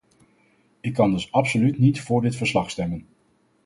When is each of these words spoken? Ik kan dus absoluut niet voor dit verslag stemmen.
Ik 0.81 0.93
kan 0.93 1.11
dus 1.11 1.31
absoluut 1.31 1.77
niet 1.77 2.01
voor 2.01 2.21
dit 2.21 2.35
verslag 2.35 2.69
stemmen. 2.69 3.07